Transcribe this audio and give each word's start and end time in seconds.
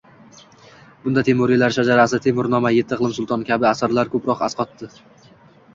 Bunda 1.03 1.23
«Temuriylar 1.27 1.75
shajarasi», 1.75 2.21
«Temurnoma», 2.25 2.73
«Etti 2.81 2.99
iqlim 2.99 3.15
sultoni» 3.19 3.49
kabi 3.53 3.73
asarlar 3.75 4.13
ko‘proq 4.17 4.45
asqotdi 4.51 4.93